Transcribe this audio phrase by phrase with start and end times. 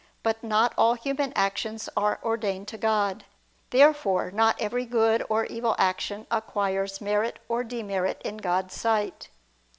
[0.23, 3.23] But not all human actions are ordained to God.
[3.69, 9.29] Therefore not every good or evil action acquires merit or demerit in God's sight.